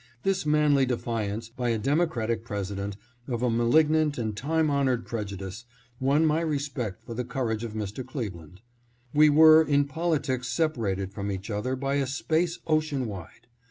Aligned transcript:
This 0.23 0.47
manly 0.47 0.87
defiance, 0.87 1.47
by 1.49 1.69
a 1.69 1.77
Democratic 1.77 2.43
President, 2.43 2.95
of 3.27 3.43
a 3.43 3.45
648 3.45 3.45
RESPECT 3.45 3.45
FOR 3.45 3.45
MR. 3.45 3.45
CLEVELAND. 3.45 3.57
malignant 3.57 4.17
and 4.17 4.35
time 4.37 4.69
honored 4.71 5.05
prejudice, 5.05 5.65
won 5.99 6.25
my 6.25 6.41
respect 6.41 7.03
for 7.03 7.13
the 7.13 7.23
courage 7.23 7.63
of 7.63 7.73
Mr. 7.73 8.03
Cleveland. 8.03 8.61
We 9.13 9.29
were 9.29 9.61
in 9.61 9.85
politics 9.85 10.47
separated 10.47 11.13
from 11.13 11.31
each 11.31 11.51
other 11.51 11.75
by 11.75 11.97
a 11.97 12.07
space 12.07 12.57
ocean 12.65 13.05
wide. 13.05 13.45